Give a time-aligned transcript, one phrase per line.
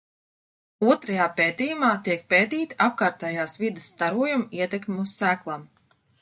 [0.93, 5.69] Otrajā pētījumā tiek pētīta apkārtējās vides starojuma ietekme uz sēklām.